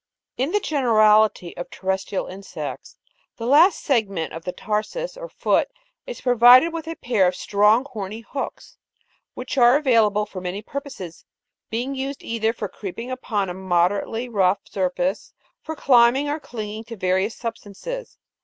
"In 0.35 0.49
the 0.51 0.59
generality 0.59 1.55
of 1.55 1.69
terrestrial 1.69 2.25
insects, 2.25 2.97
the 3.37 3.45
last 3.45 3.83
segment 3.83 4.33
of 4.33 4.43
the 4.45 4.51
tarsus 4.51 5.15
or 5.15 5.29
foot 5.29 5.67
is 6.07 6.21
provided 6.21 6.73
with 6.73 6.87
a 6.87 6.95
pair 6.95 7.27
of 7.27 7.35
strong 7.35 7.85
horny 7.87 8.21
hooks, 8.21 8.79
which 9.35 9.59
are 9.59 9.77
available 9.77 10.25
for 10.25 10.41
many 10.41 10.63
purposes, 10.63 11.23
being 11.69 11.93
used 11.93 12.23
either 12.23 12.51
for 12.51 12.67
creeping 12.67 13.11
upon 13.11 13.47
a 13.47 13.53
moderately 13.53 14.27
rough 14.27 14.61
surface, 14.67 15.33
for 15.61 15.75
climbing 15.75 16.27
or 16.27 16.39
clinging 16.39 16.83
to 16.85 16.95
various 16.95 17.35
substances. 17.37 18.17